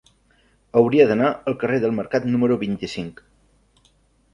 Hauria 0.81 1.05
d'anar 1.11 1.29
al 1.53 1.57
carrer 1.65 1.79
del 1.85 1.95
Mercat 2.01 2.29
número 2.33 2.61
vint-i-cinc. 2.67 3.27